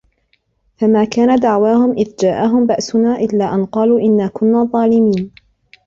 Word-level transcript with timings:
فَمَا 0.77 1.03
كَانَ 1.05 1.35
دَعْوَاهُمْ 1.39 1.91
إِذْ 1.91 2.15
جَاءَهُمْ 2.19 2.65
بَأْسُنَا 2.67 3.15
إِلَّا 3.19 3.55
أَنْ 3.55 3.65
قَالُوا 3.65 3.99
إِنَّا 3.99 4.27
كُنَّا 4.27 4.63
ظَالِمِينَ 4.63 5.31